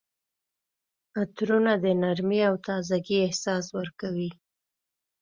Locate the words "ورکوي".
3.77-4.29